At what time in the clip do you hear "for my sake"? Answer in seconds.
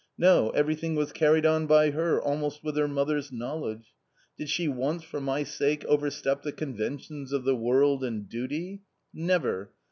5.03-5.85